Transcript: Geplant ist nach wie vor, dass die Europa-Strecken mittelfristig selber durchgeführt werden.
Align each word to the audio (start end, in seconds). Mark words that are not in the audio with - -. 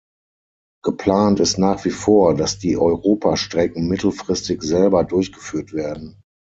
Geplant 0.83 1.39
ist 1.39 1.59
nach 1.59 1.85
wie 1.85 1.91
vor, 1.91 2.33
dass 2.33 2.57
die 2.57 2.75
Europa-Strecken 2.75 3.87
mittelfristig 3.87 4.63
selber 4.63 5.03
durchgeführt 5.03 5.73
werden. 5.73 6.23